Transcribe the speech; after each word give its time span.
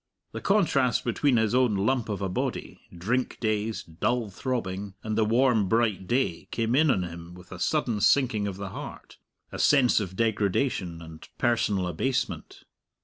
The 0.31 0.41
contrast 0.41 1.03
between 1.03 1.37
his 1.37 1.53
own 1.53 1.75
lump 1.75 2.09
of 2.09 2.23
a 2.23 2.27
body, 2.27 2.81
drink 2.91 3.37
dazed, 3.39 3.99
dull 3.99 4.31
throbbing, 4.31 4.95
and 5.03 5.15
the 5.15 5.23
warm, 5.23 5.69
bright 5.69 6.07
day 6.07 6.47
came 6.49 6.75
in 6.75 6.89
on 6.89 7.03
him 7.03 7.35
with 7.35 7.51
a 7.51 7.59
sudden 7.59 8.01
sinking 8.01 8.47
of 8.47 8.57
the 8.57 8.69
heart, 8.69 9.19
a 9.51 9.59
sense 9.59 9.99
of 9.99 10.15
degradation 10.15 11.03
and 11.03 11.29
personal 11.37 11.85
abasement. 11.87 12.63